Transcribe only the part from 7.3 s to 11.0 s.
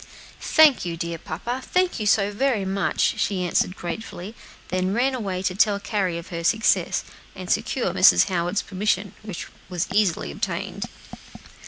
and secure Mrs. Howard's permission, which was easily obtained.